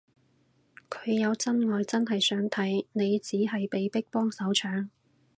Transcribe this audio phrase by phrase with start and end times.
[0.89, 4.89] 佢有真愛真係想睇，你只係被逼幫手搶